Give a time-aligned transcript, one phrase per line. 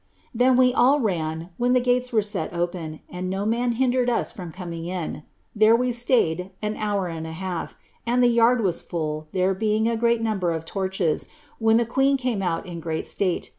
[0.33, 4.09] Then we all ran, when the eoart gates were set open, and no man hindered
[4.09, 5.21] us from coming in;
[5.55, 9.87] there we staid an hour and a half, and the yard was full, there being
[9.87, 11.27] a great number of torches,
[11.59, 13.49] when the queen came out in great state.